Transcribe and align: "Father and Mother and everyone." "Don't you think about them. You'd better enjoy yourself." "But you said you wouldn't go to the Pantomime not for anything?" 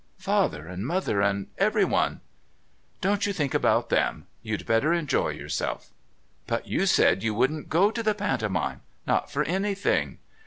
"Father 0.17 0.65
and 0.67 0.87
Mother 0.87 1.21
and 1.21 1.45
everyone." 1.59 2.21
"Don't 3.01 3.27
you 3.27 3.33
think 3.33 3.53
about 3.53 3.89
them. 3.89 4.25
You'd 4.41 4.65
better 4.65 4.93
enjoy 4.93 5.29
yourself." 5.29 5.91
"But 6.47 6.65
you 6.67 6.87
said 6.87 7.21
you 7.21 7.35
wouldn't 7.35 7.69
go 7.69 7.91
to 7.91 8.01
the 8.01 8.15
Pantomime 8.15 8.81
not 9.05 9.29
for 9.29 9.43
anything?" 9.43 10.17